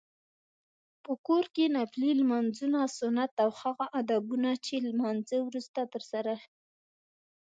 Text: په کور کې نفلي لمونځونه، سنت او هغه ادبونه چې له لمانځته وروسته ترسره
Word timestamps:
په 1.03 1.11
کور 1.27 1.45
کې 1.55 1.65
نفلي 1.77 2.11
لمونځونه، 2.19 2.79
سنت 2.97 3.33
او 3.43 3.49
هغه 3.61 3.85
ادبونه 3.99 4.51
چې 4.65 4.73
له 4.83 4.91
لمانځته 4.95 5.37
وروسته 5.47 5.79
ترسره 5.93 6.35